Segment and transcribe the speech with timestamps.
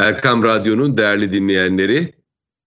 [0.00, 2.14] Erkam Radyo'nun değerli dinleyenleri,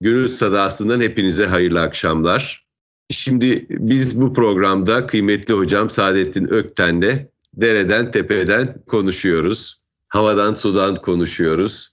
[0.02, 2.66] Gönül Sadası'ndan hepinize hayırlı akşamlar.
[3.10, 9.82] Şimdi biz bu programda kıymetli hocam Saadettin Ökten'le dereden tepeden konuşuyoruz.
[10.08, 11.90] Havadan sudan konuşuyoruz.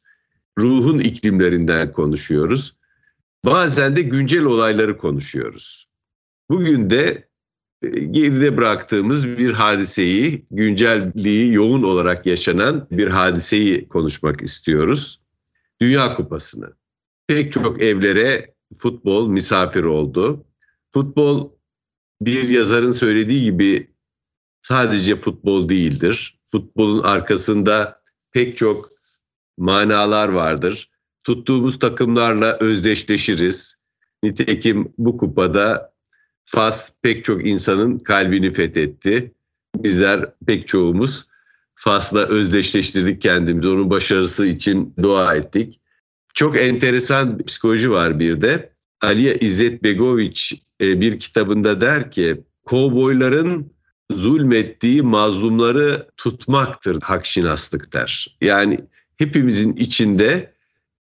[0.58, 2.76] Ruhun iklimlerinden konuşuyoruz.
[3.44, 5.86] Bazen de güncel olayları konuşuyoruz.
[6.50, 7.28] Bugün de
[7.82, 15.19] e, geride bıraktığımız bir hadiseyi, güncelliği yoğun olarak yaşanan bir hadiseyi konuşmak istiyoruz.
[15.82, 16.72] Dünya Kupası'nı.
[17.26, 20.44] Pek çok evlere futbol misafir oldu.
[20.90, 21.50] Futbol
[22.20, 23.90] bir yazarın söylediği gibi
[24.60, 26.40] sadece futbol değildir.
[26.44, 28.88] Futbolun arkasında pek çok
[29.58, 30.90] manalar vardır.
[31.24, 33.80] Tuttuğumuz takımlarla özdeşleşiriz.
[34.22, 35.90] Nitekim bu kupada
[36.44, 39.34] Fas pek çok insanın kalbini fethetti.
[39.76, 41.26] Bizler pek çoğumuz
[41.82, 43.68] Fas'la özdeşleştirdik kendimizi.
[43.68, 45.80] Onun başarısı için dua ettik.
[46.34, 48.72] Çok enteresan bir psikoloji var bir de.
[49.00, 53.72] Aliye İzzet Begoviç e, bir kitabında der ki kovboyların
[54.12, 58.36] zulmettiği mazlumları tutmaktır hakşinaslık der.
[58.40, 58.80] Yani
[59.16, 60.52] hepimizin içinde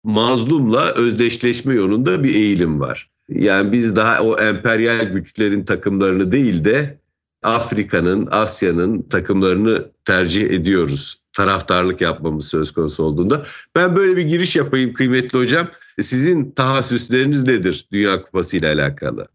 [0.04, 3.10] mazlumla özdeşleşme yolunda bir eğilim var.
[3.28, 6.98] Yani biz daha o emperyal güçlerin takımlarını değil de
[7.46, 11.22] Afrika'nın, Asya'nın takımlarını tercih ediyoruz.
[11.32, 13.46] Taraftarlık yapmamız söz konusu olduğunda.
[13.76, 15.68] Ben böyle bir giriş yapayım kıymetli hocam.
[16.00, 19.28] Sizin tahassüsleriniz nedir Dünya Kupası ile alakalı?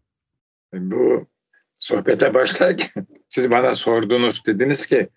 [0.74, 1.26] Bu
[1.78, 5.08] sohbete başlarken siz bana sordunuz dediniz ki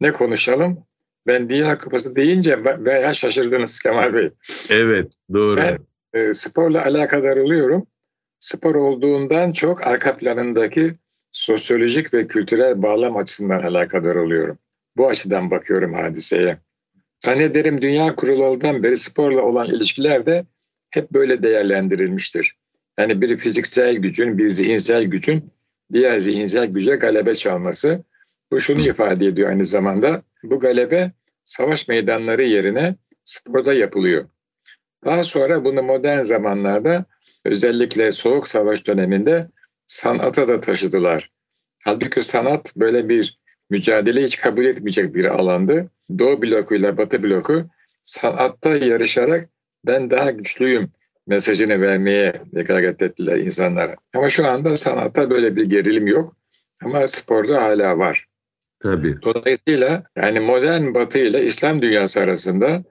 [0.00, 0.78] ne konuşalım?
[1.26, 4.30] Ben Dünya Kupası deyince veya şaşırdınız Kemal Bey.
[4.70, 5.56] Evet doğru.
[5.56, 5.78] Ben
[6.12, 7.86] e, sporla alakadar oluyorum.
[8.38, 10.94] Spor olduğundan çok arka planındaki
[11.34, 14.58] sosyolojik ve kültürel bağlam açısından alakadar oluyorum.
[14.96, 16.58] Bu açıdan bakıyorum hadiseye.
[17.24, 20.44] Zannederim Dünya Kurulu'ndan beri sporla olan ilişkiler de
[20.90, 22.56] hep böyle değerlendirilmiştir.
[22.98, 25.50] Yani bir fiziksel gücün, bir zihinsel gücün
[25.92, 28.04] diğer zihinsel güce galebe çalması.
[28.50, 30.22] Bu şunu ifade ediyor aynı zamanda.
[30.42, 31.12] Bu galebe
[31.44, 34.28] savaş meydanları yerine sporda yapılıyor.
[35.04, 37.04] Daha sonra bunu modern zamanlarda
[37.44, 39.48] özellikle Soğuk Savaş döneminde
[39.86, 41.30] sanata da taşıdılar.
[41.84, 43.38] Halbuki sanat böyle bir
[43.70, 45.90] mücadele hiç kabul etmeyecek bir alandı.
[46.18, 47.64] Doğu blokuyla Batı bloku
[48.02, 49.48] sanatta yarışarak
[49.86, 50.90] ben daha güçlüyüm
[51.26, 53.96] mesajını vermeye gayret ettiler insanlara.
[54.14, 56.36] Ama şu anda sanatta böyle bir gerilim yok.
[56.82, 58.26] Ama sporda hala var.
[58.82, 59.22] Tabii.
[59.22, 62.84] Dolayısıyla yani modern batı ile İslam dünyası arasında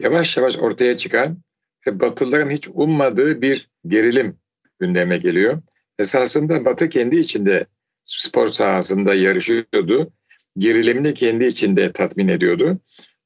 [0.00, 1.38] yavaş yavaş ortaya çıkan
[1.86, 4.36] ve Batılıların hiç ummadığı bir gerilim
[4.80, 5.62] gündeme geliyor.
[5.98, 7.66] Esasında Batı kendi içinde
[8.04, 10.12] spor sahasında yarışıyordu.
[10.58, 12.80] Gerilimini kendi içinde tatmin ediyordu.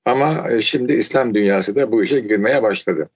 [0.05, 3.11] Ama e, şimdi İslam dünyası da bu işe girmeye başladı.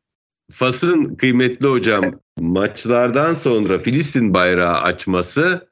[0.50, 5.68] Fas'ın kıymetli hocam maçlardan sonra Filistin bayrağı açması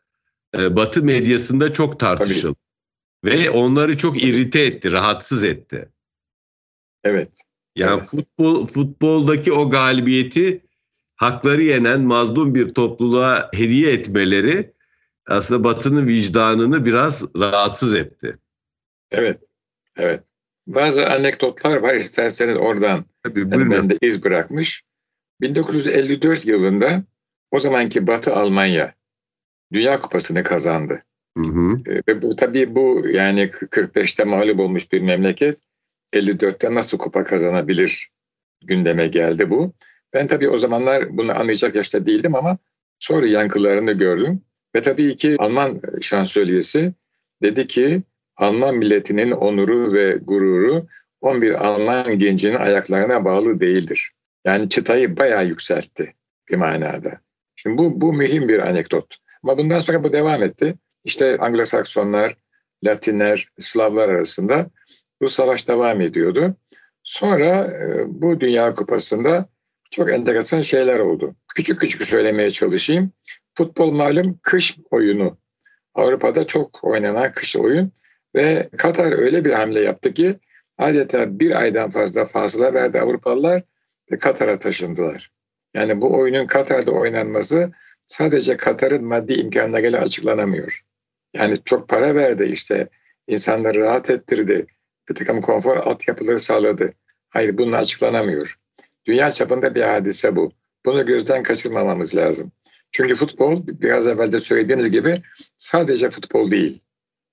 [0.58, 2.56] e, Batı medyasında çok tartışıldı.
[3.24, 3.32] Tabii.
[3.32, 5.88] Ve onları çok irite etti, rahatsız etti.
[7.04, 7.30] Evet.
[7.76, 8.08] Yani evet.
[8.08, 10.67] futbol futboldaki o galibiyeti
[11.18, 14.72] hakları yenen mazlum bir topluluğa hediye etmeleri
[15.26, 18.38] aslında Batı'nın vicdanını biraz rahatsız etti.
[19.10, 19.40] Evet,
[19.96, 20.22] evet.
[20.66, 24.84] Bazı anekdotlar var isterseniz oradan Tabii, yani bende iz bırakmış.
[25.40, 27.04] 1954 yılında
[27.50, 28.94] o zamanki Batı Almanya
[29.72, 31.02] Dünya Kupası'nı kazandı.
[31.38, 31.82] Hı hı.
[32.08, 35.58] Ve bu tabii bu yani 45'te mağlup olmuş bir memleket
[36.14, 38.10] 54'te nasıl kupa kazanabilir
[38.64, 39.74] gündeme geldi bu.
[40.12, 42.58] Ben tabii o zamanlar bunu anlayacak yaşta değildim ama
[42.98, 44.42] sonra yankılarını gördüm.
[44.76, 46.92] Ve tabii ki Alman şansölyesi
[47.42, 48.02] dedi ki
[48.36, 50.86] Alman milletinin onuru ve gururu
[51.20, 54.10] 11 Alman gencinin ayaklarına bağlı değildir.
[54.44, 56.14] Yani çıtayı bayağı yükseltti
[56.50, 57.20] bir manada.
[57.56, 59.16] Şimdi bu, bu mühim bir anekdot.
[59.42, 60.74] Ama bundan sonra bu devam etti.
[61.04, 62.34] İşte Anglo-Saksonlar,
[62.84, 64.70] Latinler, Slavlar arasında
[65.22, 66.56] bu savaş devam ediyordu.
[67.02, 69.48] Sonra e, bu Dünya Kupası'nda
[69.90, 71.34] çok enteresan şeyler oldu.
[71.54, 73.12] Küçük küçük söylemeye çalışayım.
[73.54, 75.38] Futbol malum kış oyunu.
[75.94, 77.92] Avrupa'da çok oynanan kış oyun
[78.34, 80.38] ve Katar öyle bir hamle yaptı ki
[80.78, 83.62] adeta bir aydan fazla fazla verdi Avrupalılar
[84.12, 85.30] ve Katar'a taşındılar.
[85.74, 87.72] Yani bu oyunun Katar'da oynanması
[88.06, 90.84] sadece Katar'ın maddi imkanlarıyla açıklanamıyor.
[91.34, 92.88] Yani çok para verdi işte
[93.26, 94.66] insanları rahat ettirdi.
[95.08, 96.92] Bir takım konfor altyapıları sağladı.
[97.28, 98.58] Hayır bunun açıklanamıyor.
[99.08, 100.52] Dünya çapında bir hadise bu.
[100.86, 102.52] Bunu gözden kaçırmamamız lazım.
[102.90, 105.22] Çünkü futbol biraz evvel de söylediğiniz gibi
[105.56, 106.80] sadece futbol değil.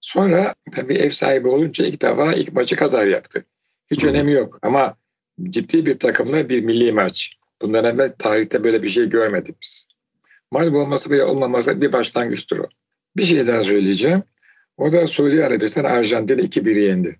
[0.01, 3.45] Sonra tabii ev sahibi olunca ilk defa ilk maçı kadar yaptı.
[3.92, 4.95] Hiç önemi yok ama
[5.50, 7.38] ciddi bir takımla bir milli maç.
[7.62, 9.88] Bundan evvel tarihte böyle bir şey görmedik biz.
[10.51, 12.68] Mağlup olması veya olmaması bir başlangıçtır o.
[13.18, 14.24] Bir şey daha söyleyeceğim.
[14.77, 17.19] O da Suudi Arabistan Arjantin 2-1 yendi.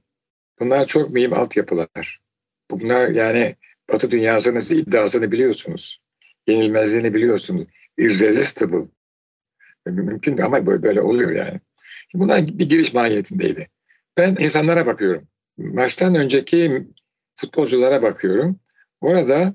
[0.60, 2.22] Bunlar çok mühim altyapılar.
[2.72, 3.56] Bunlar yani
[3.92, 6.02] Batı dünyasının iddiasını biliyorsunuz.
[6.48, 7.68] Yenilmezliğini biliyorsunuz.
[7.98, 8.88] Irresistible.
[9.86, 11.60] Mümkün ama böyle, böyle oluyor yani.
[12.14, 13.68] Bunlar bir giriş mahiyetindeydi.
[14.18, 15.28] Ben insanlara bakıyorum.
[15.58, 16.88] Maçtan önceki
[17.36, 18.60] futbolculara bakıyorum.
[19.02, 19.54] Orada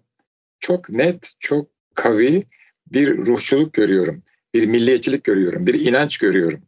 [0.60, 2.46] çok net, çok kavi
[2.86, 4.22] bir ruhçuluk görüyorum.
[4.54, 5.66] Bir milliyetçilik görüyorum.
[5.66, 6.62] Bir inanç görüyorum.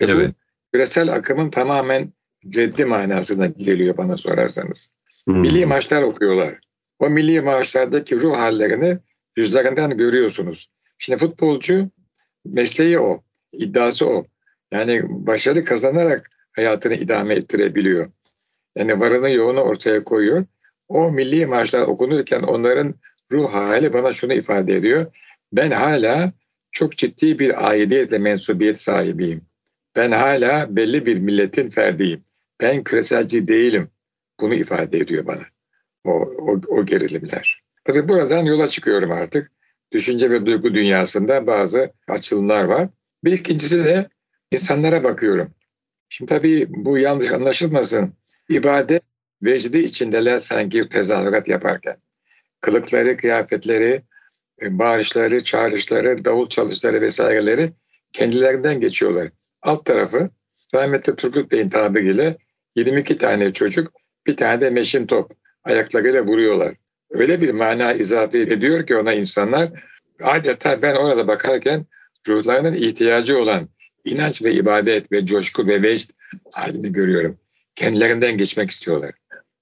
[0.00, 0.28] Ve evet.
[0.28, 0.34] bu
[0.72, 2.12] küresel akımın tamamen
[2.56, 4.92] reddi manasına geliyor bana sorarsanız.
[5.24, 5.40] Hmm.
[5.40, 6.58] Milli maçlar okuyorlar.
[6.98, 8.98] O milli maçlardaki ruh hallerini
[9.36, 10.68] yüzlerinden görüyorsunuz.
[10.98, 11.90] Şimdi futbolcu
[12.44, 14.26] mesleği o, iddiası o.
[14.72, 18.10] Yani başarı kazanarak hayatını idame ettirebiliyor.
[18.76, 20.44] Yani varını yoğunu ortaya koyuyor.
[20.88, 22.94] O milli maçlar okunurken onların
[23.32, 25.06] ruh hali bana şunu ifade ediyor.
[25.52, 26.32] Ben hala
[26.72, 29.42] çok ciddi bir aidiyetle mensubiyet sahibiyim.
[29.96, 32.24] Ben hala belli bir milletin ferdiyim.
[32.60, 33.88] Ben küreselci değilim.
[34.40, 35.53] Bunu ifade ediyor bana
[36.04, 37.62] o, o, o gerilimler.
[37.84, 39.50] Tabii buradan yola çıkıyorum artık.
[39.92, 42.88] Düşünce ve duygu dünyasında bazı açılımlar var.
[43.24, 44.08] Bir ikincisi de
[44.50, 45.50] insanlara bakıyorum.
[46.08, 48.14] Şimdi tabii bu yanlış anlaşılmasın.
[48.48, 49.02] İbadet
[49.42, 51.96] vecdi içindeler sanki tezahürat yaparken.
[52.60, 54.02] Kılıkları, kıyafetleri,
[54.62, 57.72] e, bağırışları, çağrışları, davul çalışları vesaireleri
[58.12, 59.30] kendilerinden geçiyorlar.
[59.62, 60.30] Alt tarafı
[60.74, 62.36] rahmetli Turgut Bey'in tabiriyle
[62.76, 63.92] 22 tane çocuk,
[64.26, 65.32] bir tane de meşin top
[65.64, 66.74] ayaklarıyla vuruyorlar.
[67.10, 69.68] Öyle bir mana izafe ediyor ki ona insanlar
[70.22, 71.86] adeta ben orada bakarken
[72.28, 73.68] ruhlarının ihtiyacı olan
[74.04, 76.10] inanç ve ibadet ve coşku ve vecd
[76.52, 77.38] halini görüyorum.
[77.74, 79.12] Kendilerinden geçmek istiyorlar.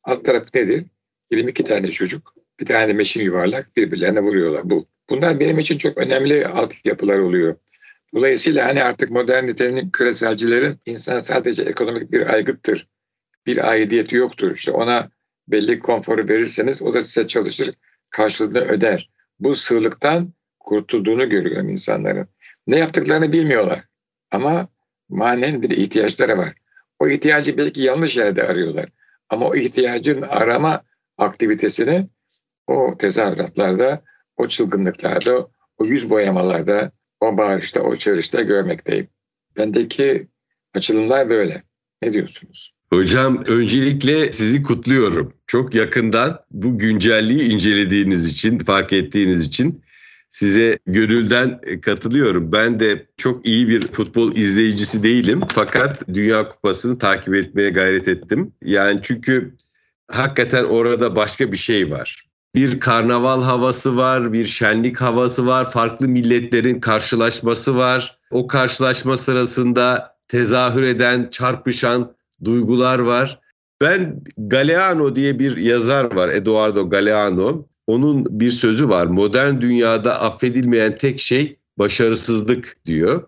[0.05, 0.85] Alt taraf nedir?
[1.31, 4.71] 22 tane çocuk, bir tane meşin yuvarlak birbirlerine vuruyorlar.
[4.71, 4.87] Bu.
[5.11, 7.57] Bunlar benim için çok önemli altyapılar oluyor.
[8.15, 12.89] Dolayısıyla hani artık modernitenin küreselcilerin insan sadece ekonomik bir aygıttır.
[13.47, 14.55] Bir aidiyeti yoktur.
[14.55, 15.11] İşte ona
[15.49, 17.75] belli konforu verirseniz o da size çalışır,
[18.11, 19.11] karşılığını öder.
[19.41, 22.29] Bu sığlıktan kurtulduğunu görüyorum insanların.
[22.67, 23.85] Ne yaptıklarını bilmiyorlar
[24.31, 24.69] ama
[25.09, 26.55] manen bir ihtiyaçları var.
[26.99, 28.89] O ihtiyacı belki yanlış yerde arıyorlar.
[29.29, 30.83] Ama o ihtiyacın arama
[31.19, 32.09] aktivitesini
[32.67, 34.03] o tezahüratlarda,
[34.37, 35.49] o çılgınlıklarda,
[35.79, 39.09] o yüz boyamalarda, o bağırışta, o çağrışta görmekteyim.
[39.57, 40.29] Bendeki
[40.75, 41.63] açılımlar böyle.
[42.03, 42.75] Ne diyorsunuz?
[42.93, 45.33] Hocam öncelikle sizi kutluyorum.
[45.47, 49.83] Çok yakından bu güncelliği incelediğiniz için, fark ettiğiniz için
[50.29, 52.53] size gönülden katılıyorum.
[52.53, 58.53] Ben de çok iyi bir futbol izleyicisi değilim fakat Dünya Kupası'nı takip etmeye gayret ettim.
[58.63, 59.55] Yani çünkü
[60.11, 62.27] hakikaten orada başka bir şey var.
[62.55, 68.19] Bir karnaval havası var, bir şenlik havası var, farklı milletlerin karşılaşması var.
[68.31, 73.41] O karşılaşma sırasında tezahür eden, çarpışan duygular var.
[73.81, 77.67] Ben Galeano diye bir yazar var, Eduardo Galeano.
[77.87, 79.07] Onun bir sözü var.
[79.07, 83.23] Modern dünyada affedilmeyen tek şey başarısızlık diyor.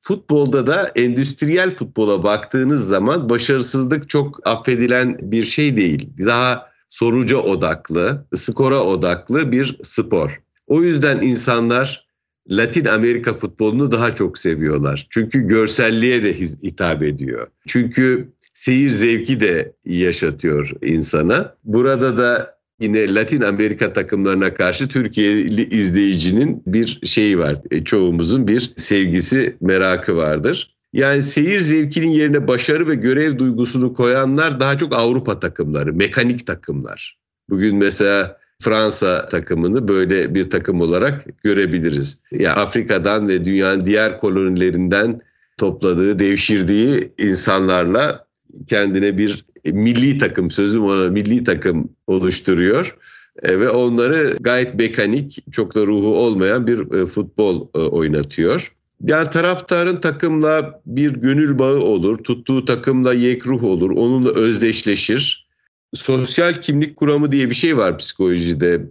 [0.00, 6.10] Futbolda da endüstriyel futbola baktığınız zaman başarısızlık çok affedilen bir şey değil.
[6.26, 10.42] Daha sonuca odaklı, skora odaklı bir spor.
[10.66, 12.06] O yüzden insanlar
[12.50, 15.06] Latin Amerika futbolunu daha çok seviyorlar.
[15.10, 17.46] Çünkü görselliğe de hitap ediyor.
[17.68, 21.54] Çünkü seyir zevki de yaşatıyor insana.
[21.64, 27.56] Burada da yine Latin Amerika takımlarına karşı Türkiye'li izleyicinin bir şeyi var.
[27.70, 30.74] E, çoğumuzun bir sevgisi, merakı vardır.
[30.92, 37.18] Yani seyir zevkinin yerine başarı ve görev duygusunu koyanlar daha çok Avrupa takımları, mekanik takımlar.
[37.50, 42.20] Bugün mesela Fransa takımını böyle bir takım olarak görebiliriz.
[42.32, 45.20] Yani Afrika'dan ve dünyanın diğer kolonilerinden
[45.58, 48.26] topladığı, devşirdiği insanlarla
[48.66, 52.96] kendine bir milli takım sözüm ona milli takım oluşturuyor
[53.42, 58.72] e, ve onları gayet mekanik çok da ruhu olmayan bir e, futbol e, oynatıyor.
[59.06, 65.46] Yani taraftarın takımla bir gönül bağı olur, tuttuğu takımla yekruh olur, onunla özdeşleşir.
[65.94, 68.82] Sosyal kimlik kuramı diye bir şey var psikolojide.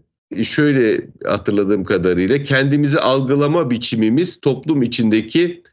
[0.44, 5.64] Şöyle hatırladığım kadarıyla kendimizi algılama biçimimiz toplum içindeki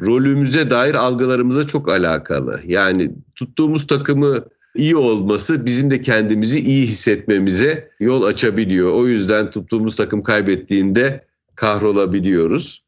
[0.00, 2.60] rolümüze dair algılarımıza çok alakalı.
[2.66, 4.44] Yani tuttuğumuz takımı
[4.76, 8.92] iyi olması bizim de kendimizi iyi hissetmemize yol açabiliyor.
[8.92, 12.82] O yüzden tuttuğumuz takım kaybettiğinde kahrolabiliyoruz.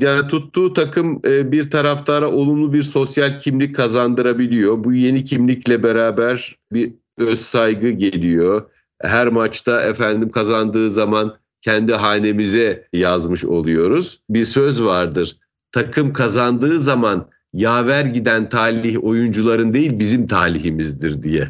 [0.00, 4.84] Yani tuttuğu takım e, bir taraftara olumlu bir sosyal kimlik kazandırabiliyor.
[4.84, 8.70] Bu yeni kimlikle beraber bir öz saygı geliyor.
[9.02, 14.20] Her maçta efendim kazandığı zaman kendi hanemize yazmış oluyoruz.
[14.30, 15.36] Bir söz vardır.
[15.76, 21.40] Takım kazandığı zaman yaver giden talih oyuncuların değil bizim talihimizdir diye.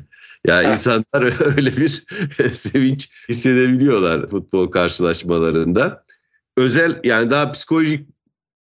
[0.47, 1.23] Ya yani insanlar
[1.57, 2.05] öyle bir
[2.53, 6.05] sevinç hissedebiliyorlar futbol karşılaşmalarında.
[6.57, 8.09] Özel yani daha psikolojik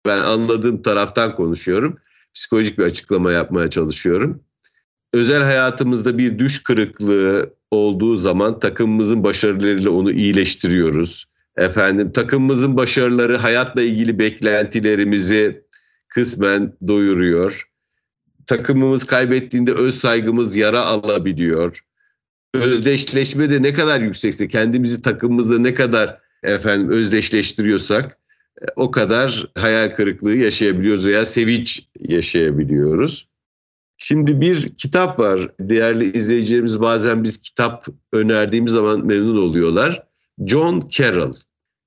[0.05, 1.97] ben anladığım taraftan konuşuyorum.
[2.33, 4.43] Psikolojik bir açıklama yapmaya çalışıyorum.
[5.13, 11.25] Özel hayatımızda bir düş kırıklığı olduğu zaman takımımızın başarılarıyla onu iyileştiriyoruz.
[11.57, 15.63] Efendim takımımızın başarıları hayatla ilgili beklentilerimizi
[16.07, 17.69] kısmen doyuruyor.
[18.47, 21.83] Takımımız kaybettiğinde öz saygımız yara alabiliyor.
[22.53, 28.17] Özdeşleşme de ne kadar yüksekse kendimizi takımımızla ne kadar efendim özdeşleştiriyorsak
[28.61, 33.27] e, o kadar hayal kırıklığı yaşayabiliyoruz veya sevinç yaşayabiliyoruz.
[33.97, 35.51] Şimdi bir kitap var.
[35.59, 40.07] Değerli izleyicilerimiz bazen biz kitap önerdiğimiz zaman memnun oluyorlar.
[40.45, 41.33] John Carroll.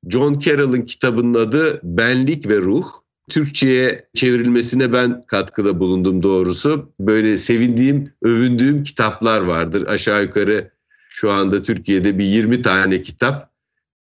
[0.08, 2.86] John Carroll'ın kitabının adı Benlik ve Ruh.
[3.30, 6.92] Türkçe'ye çevrilmesine ben katkıda bulundum doğrusu.
[7.00, 9.86] Böyle sevindiğim, övündüğüm kitaplar vardır.
[9.86, 10.70] Aşağı yukarı
[11.08, 13.50] şu anda Türkiye'de bir 20 tane kitap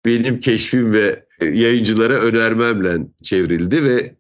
[0.06, 4.16] benim keşfim ve yayıncılara önermemle çevrildi ve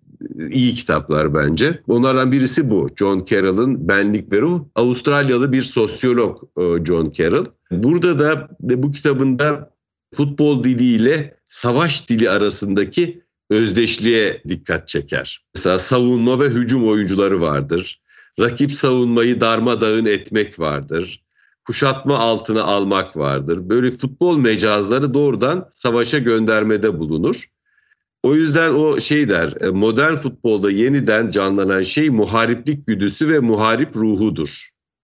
[0.50, 1.80] iyi kitaplar bence.
[1.88, 2.88] Onlardan birisi bu.
[2.96, 4.66] John Carroll'ın Benlik ve Ruh.
[4.76, 7.46] Avustralyalı bir sosyolog e, John Carroll.
[7.72, 9.75] Burada da bu kitabında
[10.16, 15.46] futbol diliyle savaş dili arasındaki özdeşliğe dikkat çeker.
[15.56, 18.02] Mesela savunma ve hücum oyuncuları vardır.
[18.40, 21.24] Rakip savunmayı darmadağın etmek vardır.
[21.66, 23.70] Kuşatma altına almak vardır.
[23.70, 27.46] Böyle futbol mecazları doğrudan savaşa göndermede bulunur.
[28.24, 33.96] O yüzden o şey der, e, modern futbolda yeniden canlanan şey muhariplik güdüsü ve muharip
[33.96, 34.70] ruhudur.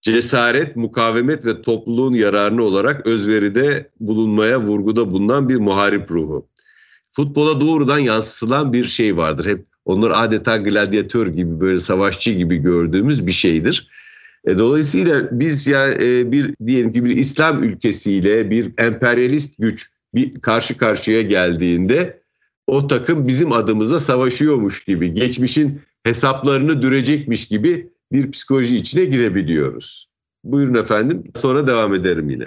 [0.07, 6.47] Cesaret, mukavemet ve topluluğun yararını olarak özveride bulunmaya vurguda bulunan bir muharip ruhu.
[7.11, 9.47] Futbola doğrudan yansıtılan bir şey vardır.
[9.47, 13.89] Hep onlar adeta gladyatör gibi böyle savaşçı gibi gördüğümüz bir şeydir.
[14.45, 20.41] E, dolayısıyla biz yani e, bir diyelim ki bir İslam ülkesiyle bir emperyalist güç bir
[20.41, 22.21] karşı karşıya geldiğinde
[22.67, 30.09] o takım bizim adımıza savaşıyormuş gibi, geçmişin hesaplarını dürecekmiş gibi bir psikoloji içine girebiliyoruz.
[30.45, 31.25] Buyurun efendim.
[31.37, 32.47] Sonra devam ederim yine.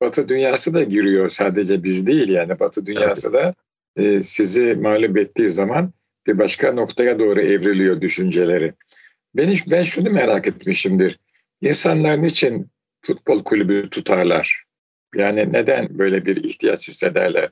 [0.00, 3.54] Batı dünyası da giriyor sadece biz değil yani Batı dünyası da
[3.96, 5.92] e, sizi mağlup ettiği zaman
[6.26, 8.72] bir başka noktaya doğru evriliyor düşünceleri.
[9.34, 11.18] Ben, ben şunu merak etmişimdir.
[11.60, 12.70] İnsanlar niçin
[13.02, 14.64] futbol kulübü tutarlar?
[15.14, 17.48] Yani neden böyle bir ihtiyaç hissederler?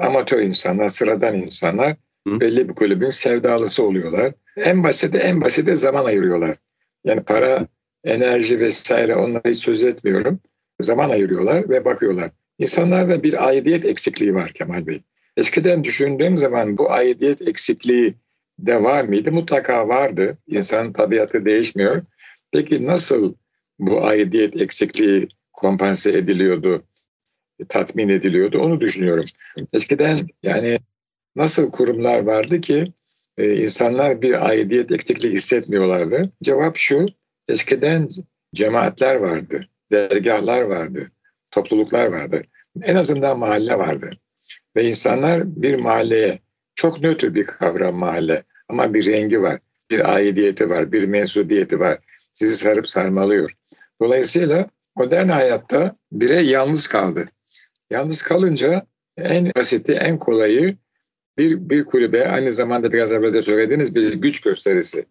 [0.00, 1.96] amatör insanlar, sıradan insanlar
[2.28, 2.40] Hı.
[2.40, 4.34] belli bir kulübün sevdalısı oluyorlar.
[4.56, 6.56] En basiti en basiti zaman ayırıyorlar.
[7.04, 7.66] Yani para,
[8.04, 10.40] enerji vesaire onları hiç söz etmiyorum.
[10.80, 12.30] Zaman ayırıyorlar ve bakıyorlar.
[12.58, 15.02] İnsanlarda bir aidiyet eksikliği var Kemal Bey.
[15.36, 18.14] Eskiden düşündüğüm zaman bu aidiyet eksikliği
[18.58, 19.32] de var mıydı?
[19.32, 20.38] Mutlaka vardı.
[20.46, 22.02] İnsanın tabiatı değişmiyor.
[22.52, 23.34] Peki nasıl
[23.78, 26.84] bu aidiyet eksikliği kompanse ediliyordu?
[27.68, 28.58] tatmin ediliyordu.
[28.58, 29.24] Onu düşünüyorum.
[29.72, 30.78] Eskiden yani
[31.36, 32.92] nasıl kurumlar vardı ki
[33.38, 36.32] e, insanlar bir aidiyet eksikliği hissetmiyorlardı?
[36.42, 37.06] Cevap şu,
[37.48, 38.08] eskiden
[38.54, 41.10] cemaatler vardı, dergahlar vardı,
[41.50, 42.42] topluluklar vardı.
[42.82, 44.10] En azından mahalle vardı.
[44.76, 46.38] Ve insanlar bir mahalleye,
[46.74, 49.58] çok nötr bir kavram mahalle ama bir rengi var,
[49.90, 51.98] bir aidiyeti var, bir mensubiyeti var.
[52.32, 53.50] Sizi sarıp sarmalıyor.
[54.00, 57.28] Dolayısıyla modern hayatta birey yalnız kaldı.
[57.90, 58.86] Yalnız kalınca
[59.16, 60.76] en basiti, en kolayı
[61.38, 65.06] bir, bir kulübe aynı zamanda biraz evvel de söylediğiniz bir güç gösterisi.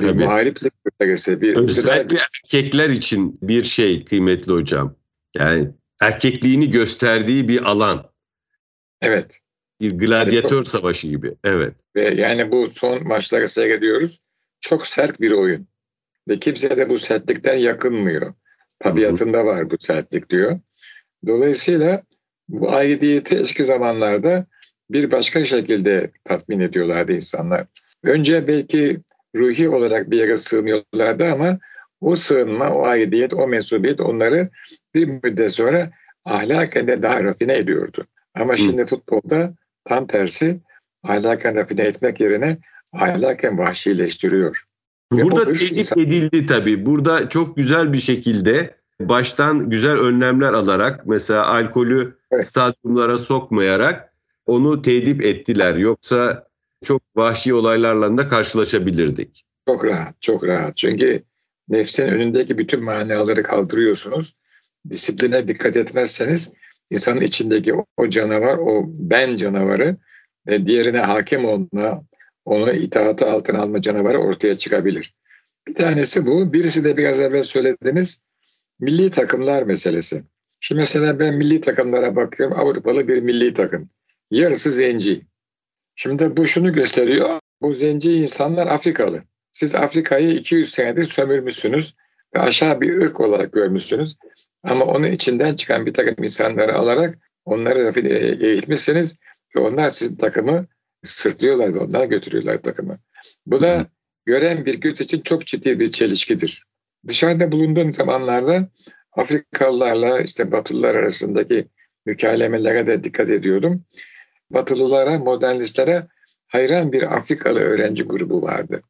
[0.00, 0.24] Bir Tabii.
[0.24, 1.40] muhaliflik gösterisi.
[1.40, 4.96] Bir Özellikle erkekler için bir şey kıymetli hocam.
[5.36, 5.70] Yani
[6.02, 8.10] erkekliğini gösterdiği bir alan.
[9.02, 9.38] Evet.
[9.80, 11.34] Bir gladyatör yani savaşı gibi.
[11.44, 11.74] Evet.
[11.96, 14.18] Ve yani bu son maçları seyrediyoruz.
[14.60, 15.66] Çok sert bir oyun.
[16.28, 18.34] Ve kimse de bu sertlikten yakınmıyor.
[18.78, 20.60] Tabiatında var bu sertlik diyor.
[21.26, 22.02] Dolayısıyla
[22.48, 24.46] bu aidiyeti eski zamanlarda
[24.92, 27.64] bir başka şekilde tatmin ediyorlardı insanlar.
[28.04, 29.00] Önce belki
[29.36, 31.58] ruhi olarak bir yere sığınıyorlardı ama
[32.00, 34.48] o sığınma, o aidiyet, o mensubiyet onları
[34.94, 35.90] bir müddet sonra
[36.24, 38.06] ahlaken de daha rafine ediyordu.
[38.34, 38.86] Ama şimdi Hı.
[38.86, 40.60] futbolda tam tersi
[41.04, 42.58] ahlaken rafine etmek yerine
[42.92, 44.62] ahlaken vahşileştiriyor.
[45.12, 46.00] Burada tehdit insan...
[46.00, 46.86] edildi tabii.
[46.86, 52.46] Burada çok güzel bir şekilde baştan güzel önlemler alarak mesela alkolü evet.
[52.46, 54.11] stadyumlara sokmayarak
[54.46, 55.76] onu tedip ettiler.
[55.76, 56.46] Yoksa
[56.84, 59.44] çok vahşi olaylarla da karşılaşabilirdik.
[59.68, 60.76] Çok rahat, çok rahat.
[60.76, 61.22] Çünkü
[61.68, 64.34] nefsin önündeki bütün manaları kaldırıyorsunuz.
[64.90, 66.52] disipline dikkat etmezseniz
[66.90, 69.96] insanın içindeki o canavar, o ben canavarı
[70.46, 72.04] ve diğerine hakim olma,
[72.44, 75.14] onu itaatı altına alma canavarı ortaya çıkabilir.
[75.68, 76.52] Bir tanesi bu.
[76.52, 78.22] Birisi de biraz evvel söylediğiniz
[78.80, 80.22] milli takımlar meselesi.
[80.60, 82.58] Şimdi mesela ben milli takımlara bakıyorum.
[82.58, 83.90] Avrupalı bir milli takım.
[84.32, 85.22] Yarısı zenci.
[85.94, 87.38] Şimdi bu şunu gösteriyor.
[87.62, 89.22] Bu zenci insanlar Afrikalı.
[89.52, 91.94] Siz Afrika'yı 200 senedir sömürmüşsünüz
[92.34, 94.16] ve aşağı bir ırk olarak görmüşsünüz.
[94.62, 99.18] Ama onun içinden çıkan bir takım insanları alarak onları e, eğitmişsiniz
[99.56, 100.66] ve onlar sizin takımı
[101.02, 102.98] sırtlıyorlar ve onlar götürüyorlar takımı.
[103.46, 103.86] Bu da
[104.26, 106.64] gören bir göz için çok ciddi bir çelişkidir.
[107.08, 108.68] Dışarıda bulunduğum zamanlarda
[109.12, 111.68] Afrikalılarla işte Batılılar arasındaki
[112.06, 113.84] mükalemelere de dikkat ediyordum.
[114.54, 116.06] Batılılara, modernlistlere
[116.48, 118.82] hayran bir Afrikalı öğrenci grubu vardı.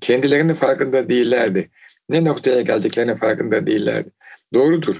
[0.00, 1.70] Kendilerinin farkında değillerdi.
[2.08, 4.10] Ne noktaya geldiklerinin farkında değillerdi.
[4.54, 4.96] Doğrudur.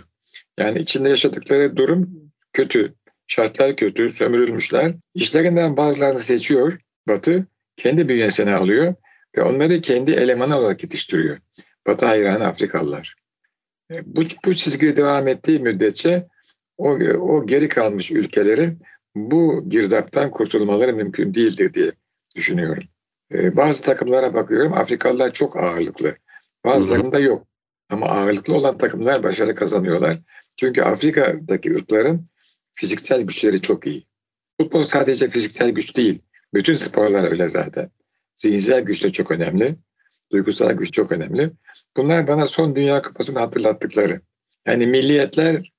[0.58, 2.94] Yani içinde yaşadıkları durum kötü.
[3.26, 4.94] Şartlar kötü, sömürülmüşler.
[5.14, 6.78] İşlerinden bazılarını seçiyor
[7.08, 8.94] Batı, kendi bünyesine alıyor
[9.36, 11.38] ve onları kendi elemanı olarak yetiştiriyor.
[11.86, 13.14] Batı hayranı Afrikalılar.
[13.92, 16.26] E, bu, bu çizgi devam ettiği müddetçe
[16.78, 16.90] o,
[17.20, 18.78] o geri kalmış ülkelerin
[19.16, 21.92] bu girdaptan kurtulmaları mümkün değildir diye
[22.36, 22.84] düşünüyorum.
[23.32, 26.16] Ee, bazı takımlara bakıyorum Afrikalılar çok ağırlıklı.
[26.64, 27.46] Bazılarında yok.
[27.90, 30.18] Ama ağırlıklı olan takımlar başarı kazanıyorlar.
[30.56, 32.26] Çünkü Afrika'daki ırkların
[32.72, 34.06] fiziksel güçleri çok iyi.
[34.60, 36.22] Futbol sadece fiziksel güç değil.
[36.54, 37.90] Bütün sporlar öyle zaten.
[38.34, 39.76] Zihinsel güç de çok önemli.
[40.32, 41.52] Duygusal güç çok önemli.
[41.96, 44.20] Bunlar bana son Dünya Kupası'nı hatırlattıkları.
[44.66, 45.72] Yani milliyetler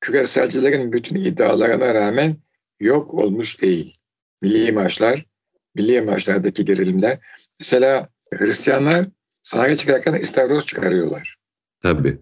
[0.00, 2.36] küreselcilerin bütün iddialarına rağmen
[2.80, 3.96] yok olmuş değil.
[4.42, 5.26] Milli maçlar,
[5.74, 7.18] milli maçlardaki gerilimler.
[7.60, 9.06] Mesela Hristiyanlar
[9.42, 11.36] sahaya çıkarken istavroz çıkarıyorlar.
[11.82, 12.18] Tabii.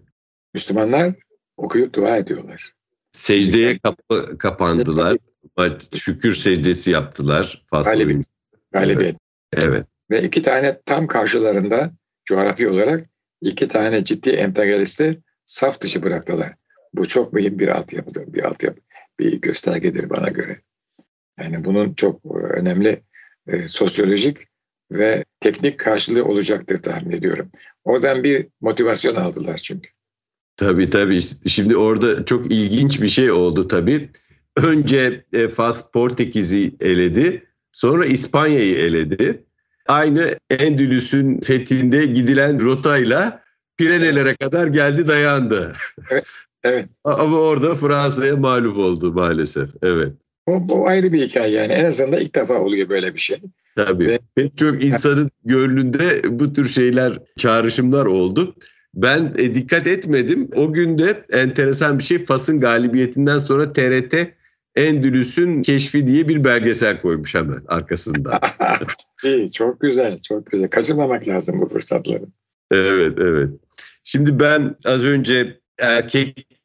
[0.53, 1.13] Müslümanlar
[1.57, 2.73] okuyup dua ediyorlar.
[3.11, 5.17] Secdeye kap- kapandılar.
[5.97, 7.65] Şükür secdesi yaptılar.
[7.71, 8.25] Galibiyet.
[8.71, 9.15] Galibiyet.
[9.53, 9.85] Evet.
[10.11, 11.91] Ve iki tane tam karşılarında
[12.25, 13.09] coğrafi olarak
[13.41, 16.55] iki tane ciddi emperyalisti saf dışı bıraktılar.
[16.93, 18.81] Bu çok mühim bir altyapıdır, bir altyapı,
[19.19, 20.61] bir göstergedir bana göre.
[21.39, 23.03] Yani bunun çok önemli
[23.47, 24.37] e, sosyolojik
[24.91, 27.51] ve teknik karşılığı olacaktır tahmin ediyorum.
[27.83, 29.89] Oradan bir motivasyon aldılar çünkü.
[30.57, 31.21] Tabii tabii.
[31.47, 34.09] Şimdi orada çok ilginç bir şey oldu tabii.
[34.55, 37.43] Önce e, Fas Portekiz'i eledi.
[37.71, 39.43] Sonra İspanya'yı eledi.
[39.87, 43.45] Aynı Endülüs'ün fethinde gidilen rotayla
[43.77, 45.73] Pirenelere kadar geldi dayandı.
[46.09, 46.27] Evet.
[46.65, 46.89] Evet.
[47.03, 49.69] Ama orada Fransa'ya mağlup oldu maalesef.
[49.83, 50.13] Evet.
[50.47, 51.73] Bu, bu ayrı bir hikaye yani.
[51.73, 53.37] En azından ilk defa oluyor böyle bir şey.
[53.75, 54.07] Tabii.
[54.07, 58.55] Ve, Pek çok insanın gönlünde bu tür şeyler, çağrışımlar oldu.
[58.95, 60.49] Ben e, dikkat etmedim.
[60.55, 64.15] O günde enteresan bir şey Fas'ın galibiyetinden sonra TRT
[64.75, 68.39] Endülüs'ün keşfi diye bir belgesel koymuş hemen arkasında.
[69.23, 70.69] İyi, çok güzel, çok güzel.
[70.69, 72.23] Kaçırmamak lazım bu fırsatları.
[72.71, 73.49] Evet, evet.
[74.03, 75.59] Şimdi ben az önce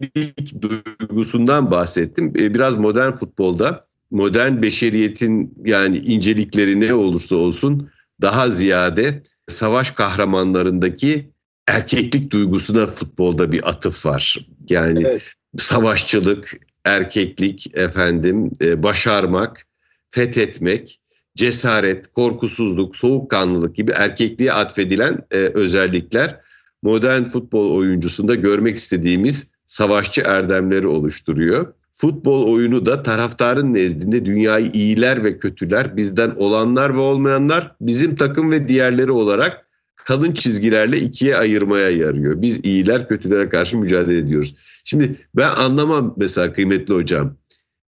[0.00, 2.32] erkeklik duygusundan bahsettim.
[2.36, 11.30] E, biraz modern futbolda modern beşeriyetin yani incelikleri ne olursa olsun daha ziyade savaş kahramanlarındaki
[11.66, 14.46] erkeklik duygusuna futbolda bir atıf var.
[14.68, 15.22] Yani evet.
[15.58, 19.66] savaşçılık, erkeklik, efendim, e, başarmak,
[20.10, 21.00] fethetmek,
[21.36, 26.40] cesaret, korkusuzluk, soğukkanlılık gibi erkekliğe atfedilen e, özellikler
[26.82, 31.72] modern futbol oyuncusunda görmek istediğimiz savaşçı erdemleri oluşturuyor.
[31.90, 38.50] Futbol oyunu da taraftarın nezdinde dünyayı iyiler ve kötüler, bizden olanlar ve olmayanlar, bizim takım
[38.50, 42.42] ve diğerleri olarak kalın çizgilerle ikiye ayırmaya yarıyor.
[42.42, 44.54] Biz iyiler kötülere karşı mücadele ediyoruz.
[44.84, 47.36] Şimdi ben anlamam mesela kıymetli hocam.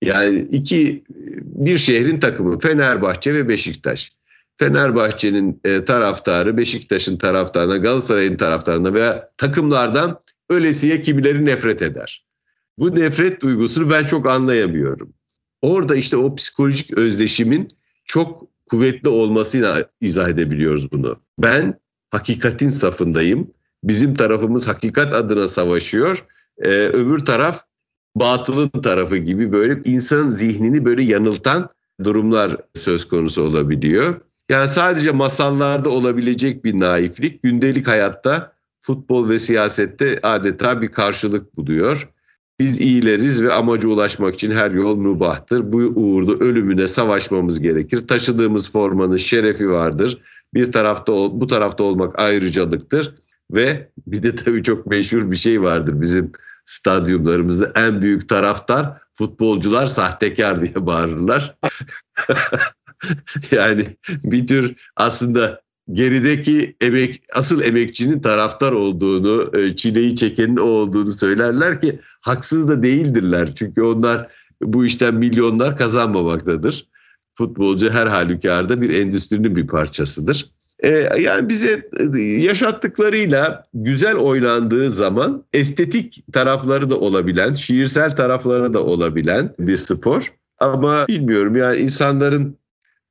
[0.03, 1.05] Yani iki
[1.43, 4.13] bir şehrin takımı Fenerbahçe ve Beşiktaş.
[4.57, 10.22] Fenerbahçe'nin e, taraftarı Beşiktaş'ın taraftarına, Galatasaray'ın taraftarına veya takımlardan
[10.53, 12.27] ölesiye kimileri nefret eder.
[12.79, 15.13] Bu nefret duygusunu ben çok anlayamıyorum.
[15.63, 17.69] Orada işte o psikolojik özdeşimin
[18.05, 21.17] çok kuvvetli olmasıyla izah edebiliyoruz bunu.
[21.39, 23.51] Ben hakikatin safındayım.
[23.85, 26.25] Bizim tarafımız hakikat adına savaşıyor.
[26.59, 27.63] Ee, öbür taraf
[28.17, 31.69] batılın tarafı gibi böyle insanın zihnini böyle yanıltan
[32.05, 34.21] durumlar söz konusu olabiliyor.
[34.49, 42.09] Yani sadece masallarda olabilecek bir naiflik gündelik hayatta futbol ve siyasette adeta bir karşılık buluyor.
[42.61, 45.73] Biz iyileriz ve amaca ulaşmak için her yol mübahtır.
[45.73, 48.07] Bu uğurda ölümüne savaşmamız gerekir.
[48.07, 50.23] Taşıdığımız formanın şerefi vardır.
[50.55, 53.15] Bir tarafta bu tarafta olmak ayrıcalıktır
[53.51, 56.33] ve bir de tabii çok meşhur bir şey vardır bizim
[56.65, 61.57] stadyumlarımızda en büyük taraftar futbolcular sahtekar diye bağırırlar.
[63.51, 71.13] yani bir tür aslında gerideki emek asıl emekçinin taraftar olduğunu, e, çileyi çekenin o olduğunu
[71.13, 73.55] söylerler ki haksız da değildirler.
[73.55, 74.29] Çünkü onlar
[74.63, 76.87] bu işten milyonlar kazanmamaktadır.
[77.35, 80.51] Futbolcu her halükarda bir endüstrinin bir parçasıdır.
[80.83, 88.85] Ee, yani bize e, yaşattıklarıyla güzel oynandığı zaman estetik tarafları da olabilen, şiirsel tarafları da
[88.85, 90.33] olabilen bir spor.
[90.59, 92.59] Ama bilmiyorum yani insanların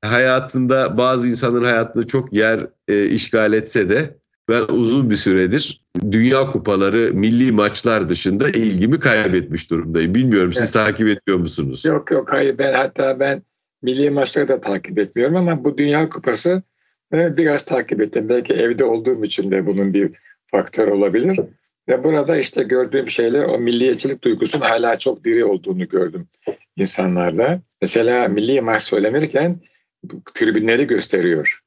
[0.02, 4.18] hayatında bazı insanların hayatında çok yer e, işgal etse de
[4.50, 10.16] ben uzun bir süredir Dünya Kupaları, milli maçlar dışında ilgimi kaybetmiş durumdayım.
[10.16, 10.74] Bilmiyorum siz evet.
[10.74, 11.86] takip ediyor musunuz?
[11.86, 13.44] Yok yok hayır ben hatta ben
[13.82, 16.64] milli maçları da takip etmiyorum ama bu Dünya Kupası
[17.14, 18.30] e, biraz takip ettim.
[18.30, 20.12] Belki evde olduğum için de bunun bir
[20.48, 21.40] faktör olabilir.
[21.90, 26.28] Ve burada işte gördüğüm şeyler o milliyetçilik duygusunun hala çok diri olduğunu gördüm
[26.78, 27.62] insanlarda.
[27.82, 29.60] Mesela milli maç söylenirken
[30.34, 31.60] tribünleri gösteriyor.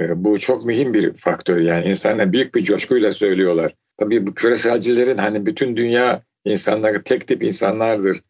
[0.00, 3.74] E, bu çok mühim bir faktör yani insanlar büyük bir coşkuyla söylüyorlar.
[3.96, 8.20] Tabii bu küreselcilerin hani bütün dünya insanları tek tip insanlardır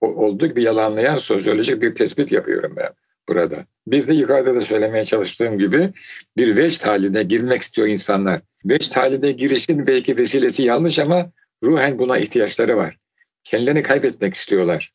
[0.00, 2.88] olduğu bir yalanlayan sosyolojik bir tespit yapıyorum ben
[3.28, 3.66] burada.
[3.86, 5.92] Bir de yukarıda da söylemeye çalıştığım gibi
[6.36, 8.40] bir vecd haline girmek istiyor insanlar.
[8.64, 12.96] Vecd haline girişin belki vesilesi yanlış ama ruhen buna ihtiyaçları var.
[13.44, 14.92] Kendilerini kaybetmek istiyorlar.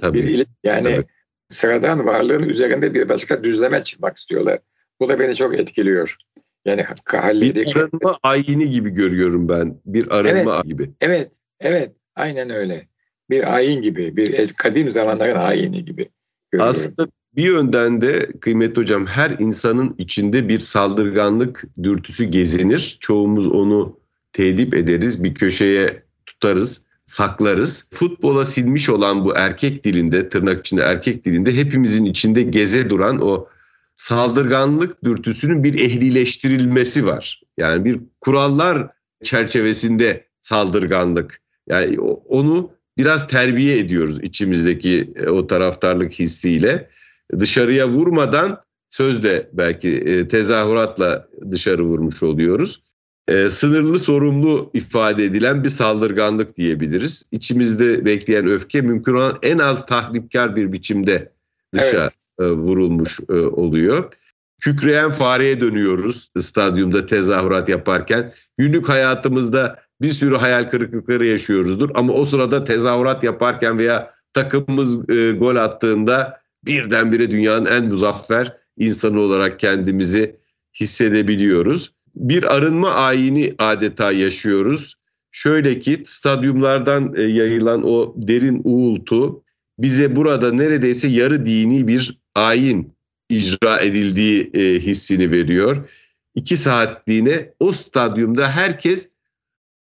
[0.00, 0.22] Tabii.
[0.22, 1.06] Bir, yani Tabii.
[1.54, 4.58] Sıradan varlığın üzerinde bir başka düzleme çıkmak istiyorlar.
[5.00, 6.16] Bu da beni çok etkiliyor.
[6.64, 6.84] Yani
[7.20, 9.80] bir arınma ayini gibi görüyorum ben.
[9.86, 10.90] Bir arınma evet, gibi.
[11.00, 11.92] Evet, evet.
[12.16, 12.88] Aynen öyle.
[13.30, 16.08] Bir ayin gibi, bir kadim zamanların ayini gibi.
[16.50, 16.70] Görüyorum.
[16.70, 22.98] Aslında bir yönden de kıymetli hocam her insanın içinde bir saldırganlık dürtüsü gezinir.
[23.00, 23.98] Çoğumuz onu
[24.32, 27.88] tedip ederiz, bir köşeye tutarız, saklarız.
[27.92, 33.48] Futbola silmiş olan bu erkek dilinde, tırnak içinde erkek dilinde hepimizin içinde geze duran o
[33.94, 37.42] saldırganlık dürtüsünün bir ehlileştirilmesi var.
[37.56, 38.88] Yani bir kurallar
[39.24, 41.40] çerçevesinde saldırganlık.
[41.68, 46.90] Yani onu biraz terbiye ediyoruz içimizdeki e, o taraftarlık hissiyle.
[47.38, 52.82] Dışarıya vurmadan sözle belki e, tezahüratla dışarı vurmuş oluyoruz.
[53.28, 57.24] E, sınırlı sorumlu ifade edilen bir saldırganlık diyebiliriz.
[57.32, 61.32] İçimizde bekleyen öfke mümkün olan en az tahripkar bir biçimde
[61.74, 62.12] dışarı evet.
[62.40, 64.12] E, vurulmuş e, oluyor.
[64.60, 68.32] Kükreyen fareye dönüyoruz stadyumda tezahürat yaparken.
[68.58, 75.32] Günlük hayatımızda bir sürü hayal kırıklıkları yaşıyoruzdur ama o sırada tezahürat yaparken veya takımımız e,
[75.32, 80.36] gol attığında birdenbire dünyanın en muzaffer insanı olarak kendimizi
[80.80, 81.93] hissedebiliyoruz.
[82.16, 84.94] Bir arınma ayini adeta yaşıyoruz.
[85.32, 89.42] Şöyle ki stadyumlardan yayılan o derin uğultu
[89.78, 92.92] bize burada neredeyse yarı dini bir ayin
[93.28, 95.88] icra edildiği e, hissini veriyor.
[96.34, 99.10] İki saatliğine o stadyumda herkes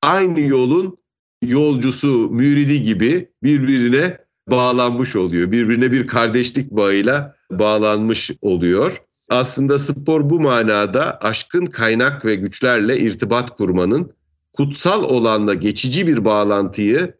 [0.01, 0.97] aynı yolun
[1.41, 4.17] yolcusu, müridi gibi birbirine
[4.49, 5.51] bağlanmış oluyor.
[5.51, 9.01] Birbirine bir kardeşlik bağıyla bağlanmış oluyor.
[9.29, 14.13] Aslında spor bu manada aşkın kaynak ve güçlerle irtibat kurmanın
[14.53, 17.13] kutsal olanla geçici bir bağlantıyı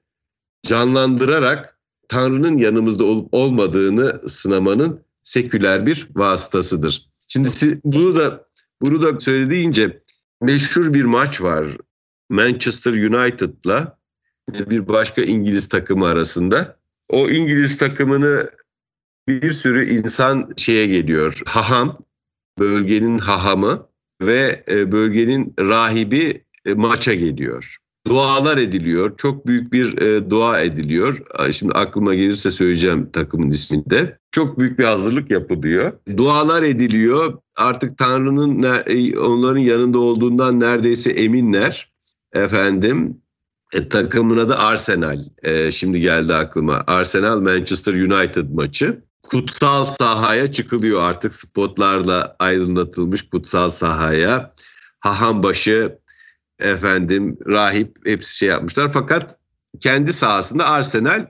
[0.63, 7.09] canlandırarak Tanrı'nın yanımızda olup olmadığını sınamanın seküler bir vasıtasıdır.
[7.27, 7.49] Şimdi
[7.83, 8.45] bunu da
[8.81, 10.01] bunu da söylediğince
[10.41, 11.65] meşhur bir maç var
[12.29, 13.99] Manchester United'la
[14.49, 16.79] bir başka İngiliz takımı arasında.
[17.09, 18.49] O İngiliz takımını
[19.29, 21.41] bir sürü insan şeye geliyor.
[21.45, 21.97] Haham,
[22.59, 23.87] bölgenin hahamı
[24.21, 29.17] ve e, bölgenin rahibi e, maça geliyor dualar ediliyor.
[29.17, 31.21] Çok büyük bir e, dua ediliyor.
[31.51, 34.17] Şimdi aklıma gelirse söyleyeceğim takımın isminde.
[34.31, 35.93] Çok büyük bir hazırlık yapılıyor.
[36.17, 37.37] Dualar ediliyor.
[37.55, 38.63] Artık Tanrı'nın
[39.15, 41.91] onların yanında olduğundan neredeyse eminler.
[42.33, 43.21] Efendim
[43.73, 45.19] e, takımın adı Arsenal.
[45.71, 46.83] Şimdi geldi aklıma.
[46.87, 49.01] Arsenal Manchester United maçı.
[49.29, 54.53] Kutsal sahaya çıkılıyor artık spotlarla aydınlatılmış kutsal sahaya.
[54.99, 55.99] Hahambaşı
[56.59, 58.91] efendim rahip hepsi şey yapmışlar.
[58.91, 59.39] Fakat
[59.79, 61.25] kendi sahasında Arsenal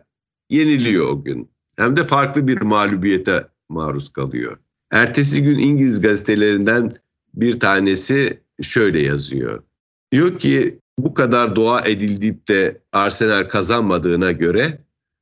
[0.49, 1.51] yeniliyor o gün.
[1.75, 4.57] Hem de farklı bir mağlubiyete maruz kalıyor.
[4.91, 6.91] Ertesi gün İngiliz gazetelerinden
[7.33, 9.63] bir tanesi şöyle yazıyor.
[10.11, 14.79] Diyor ki bu kadar dua edildiğip de Arsenal kazanmadığına göre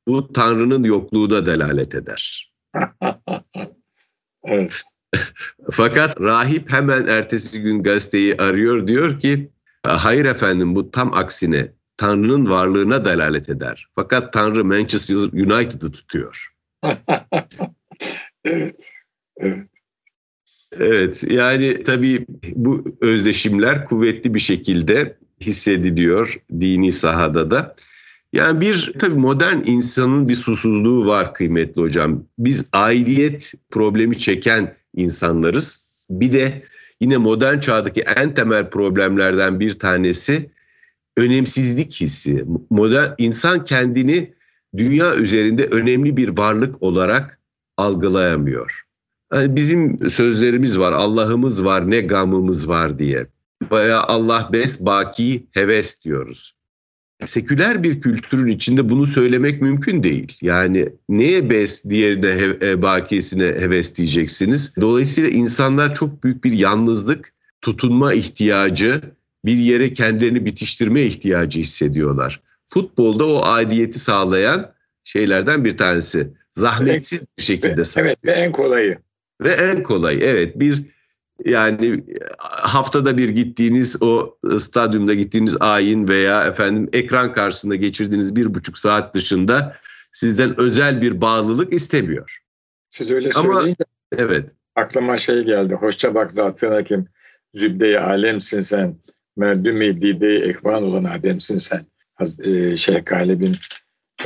[0.08, 2.52] bu Tanrı'nın yokluğuna delalet eder.
[4.44, 4.82] evet.
[5.70, 9.50] Fakat rahip hemen ertesi gün gazeteyi arıyor diyor ki
[9.88, 13.88] Hayır efendim bu tam aksine Tanrı'nın varlığına delalet eder.
[13.94, 16.54] Fakat Tanrı Manchester United'ı tutuyor.
[18.44, 18.92] evet.
[19.36, 19.68] Evet.
[20.72, 27.74] Evet yani tabii bu özdeşimler kuvvetli bir şekilde hissediliyor dini sahada da.
[28.32, 32.24] Yani bir tabii modern insanın bir susuzluğu var kıymetli hocam.
[32.38, 35.88] Biz aidiyet problemi çeken insanlarız.
[36.10, 36.62] Bir de
[37.00, 40.50] yine modern çağdaki en temel problemlerden bir tanesi
[41.16, 42.44] önemsizlik hissi.
[42.70, 44.34] Modern insan kendini
[44.76, 47.40] dünya üzerinde önemli bir varlık olarak
[47.76, 48.84] algılayamıyor.
[49.32, 53.26] Yani bizim sözlerimiz var, Allah'ımız var, ne gamımız var diye.
[53.72, 56.57] Veya Allah bes, baki, heves diyoruz.
[57.24, 60.38] Seküler bir kültürün içinde bunu söylemek mümkün değil.
[60.42, 64.74] Yani neye bes, diğerine he, e, bakiyesine heves diyeceksiniz.
[64.80, 69.00] Dolayısıyla insanlar çok büyük bir yalnızlık, tutunma ihtiyacı,
[69.44, 72.40] bir yere kendilerini bitiştirme ihtiyacı hissediyorlar.
[72.66, 74.72] Futbolda o aidiyeti sağlayan
[75.04, 76.30] şeylerden bir tanesi.
[76.54, 77.82] Zahmetsiz bir şekilde.
[77.96, 78.98] Evet ve en kolayı.
[79.40, 80.84] Ve en kolay evet bir
[81.44, 82.04] yani
[82.38, 89.14] haftada bir gittiğiniz o stadyumda gittiğiniz ayin veya efendim ekran karşısında geçirdiğiniz bir buçuk saat
[89.14, 89.76] dışında
[90.12, 92.38] sizden özel bir bağlılık istemiyor.
[92.88, 93.66] Siz öyle Ama,
[94.18, 94.50] evet.
[94.76, 95.74] aklıma şey geldi.
[95.74, 97.06] Hoşça bak zatına kim
[97.54, 98.96] zübde alemsin sen.
[99.36, 101.86] Merdüm-i dide ekvan olan ademsin sen.
[102.44, 103.56] E, Şeyh Galib'in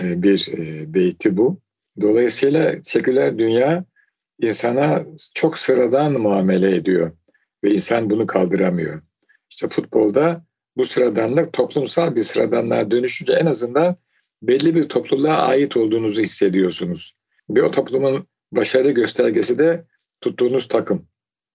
[0.03, 1.61] e, bir e, beyti bu.
[2.01, 3.85] Dolayısıyla seküler dünya
[4.43, 7.13] insana çok sıradan muamele ediyor
[7.65, 9.03] ve insan bunu kaldıramıyor.
[9.51, 10.45] İşte futbolda
[10.77, 13.97] bu sıradanlık toplumsal bir sıradanlığa dönüşünce en azından
[14.43, 17.15] belli bir topluluğa ait olduğunuzu hissediyorsunuz.
[17.51, 19.85] Ve o toplumun başarı göstergesi de
[20.21, 21.07] tuttuğunuz takım.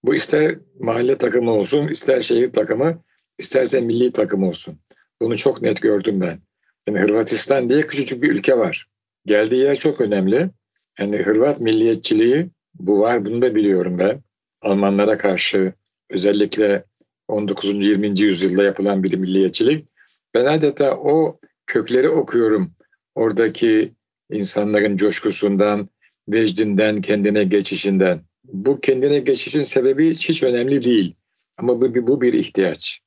[0.04, 3.04] Bu ister mahalle takımı olsun, ister şehir takımı,
[3.38, 4.80] isterse milli takım olsun.
[5.21, 6.39] Bunu çok net gördüm ben.
[6.88, 8.88] Yani Hırvatistan diye küçücük bir ülke var.
[9.26, 10.50] Geldiği yer çok önemli.
[11.00, 14.22] Yani Hırvat milliyetçiliği bu var, bunu da biliyorum ben.
[14.62, 15.74] Almanlara karşı
[16.10, 16.84] özellikle
[17.28, 17.86] 19.
[17.86, 18.20] 20.
[18.20, 19.88] yüzyılda yapılan bir milliyetçilik.
[20.34, 22.72] Ben adeta o kökleri okuyorum.
[23.16, 23.94] Oradaki
[24.32, 25.90] insanların coşkusundan,
[26.30, 28.22] vecdinden, kendine geçişinden.
[28.44, 31.16] Bu kendine geçişin sebebi hiç önemli değil.
[31.58, 33.02] Ama bu, bu bir ihtiyaç.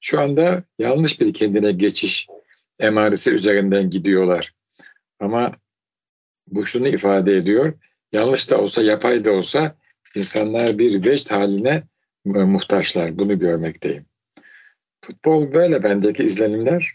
[0.00, 2.26] Şu anda yanlış bir kendine geçiş
[2.78, 4.52] emaresi üzerinden gidiyorlar.
[5.20, 5.52] Ama
[6.46, 7.72] bu şunu ifade ediyor
[8.12, 9.76] yanlış da olsa, yapay da olsa
[10.14, 11.82] insanlar bir vecd haline
[12.24, 13.18] muhtaçlar.
[13.18, 14.04] Bunu görmekteyim.
[15.04, 16.94] Futbol böyle bendeki izlenimler.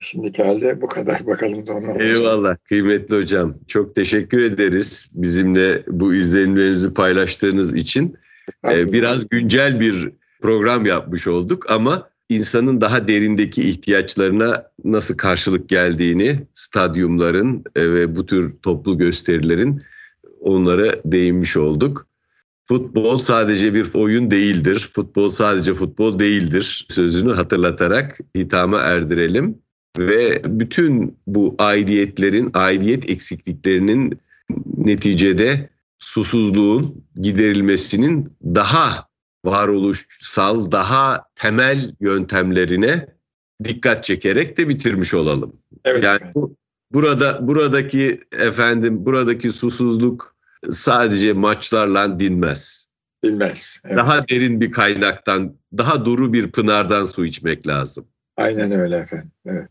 [0.00, 2.00] Şimdiki halde bu kadar bakalım da olacak.
[2.00, 3.54] Eyvallah kıymetli hocam.
[3.68, 8.16] Çok teşekkür ederiz bizimle bu izlenimlerinizi paylaştığınız için.
[8.64, 16.46] Ee, biraz güncel bir program yapmış olduk ama insanın daha derindeki ihtiyaçlarına nasıl karşılık geldiğini
[16.54, 19.82] stadyumların e, ve bu tür toplu gösterilerin
[20.40, 22.06] onlara değinmiş olduk.
[22.64, 24.90] Futbol sadece bir oyun değildir.
[24.94, 29.58] Futbol sadece futbol değildir sözünü hatırlatarak hitama erdirelim.
[29.98, 34.20] Ve bütün bu aidiyetlerin, aidiyet eksikliklerinin
[34.76, 39.08] neticede susuzluğun giderilmesinin daha
[39.44, 43.06] varoluşsal, daha temel yöntemlerine
[43.64, 45.52] dikkat çekerek de bitirmiş olalım.
[45.84, 46.04] Evet.
[46.04, 46.56] Yani bu
[46.92, 50.36] Burada buradaki efendim buradaki susuzluk
[50.70, 52.88] sadece maçlarla dinmez.
[53.24, 53.80] Dinmez.
[53.84, 53.96] Evet.
[53.96, 58.06] Daha derin bir kaynaktan, daha duru bir pınardan su içmek lazım.
[58.36, 59.30] Aynen öyle efendim.
[59.46, 59.70] Evet.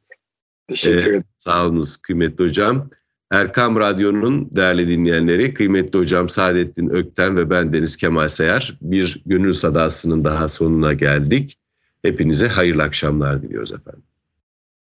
[0.68, 1.20] Teşekkür ederim.
[1.20, 2.90] Ee, sağ olunuz kıymetli hocam.
[3.32, 9.54] Erkam Radyo'nun değerli dinleyenleri, kıymetli hocam Saadettin Ökten ve ben Deniz Kemal Sayar bir gönül
[9.54, 11.60] sadasının daha sonuna geldik.
[12.02, 14.04] Hepinize hayırlı akşamlar diliyoruz efendim.